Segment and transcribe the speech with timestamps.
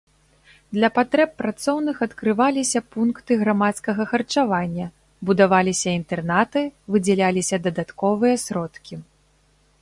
[0.75, 4.87] Для патрэб працоўных адкрываліся пункты грамадскага харчавання,
[5.31, 6.61] будаваліся інтэрнаты,
[6.97, 8.95] выдзяляліся дадатковыя сродкі.